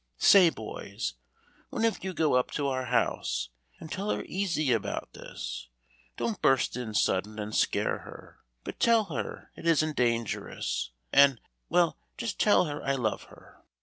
[0.17, 1.13] Say, boys,
[1.69, 5.69] one of you go up to our house, and tell her easy about this;
[6.17, 11.99] don't burst in sudden and scare her, but tell her it isn't dangerous, and well,
[12.17, 13.61] just tell her I love her."